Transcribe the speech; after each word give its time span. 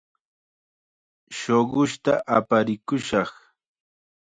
Shuqushta 1.37 2.13
aparikushaq. 2.37 3.31